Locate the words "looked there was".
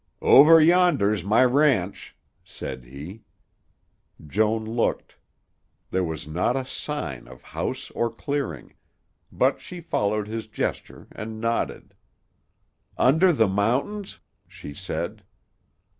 4.65-6.27